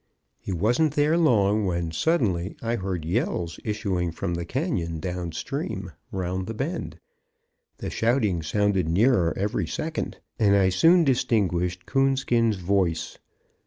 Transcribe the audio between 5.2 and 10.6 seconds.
stream round the bend. The shouting sounded nearer every second, and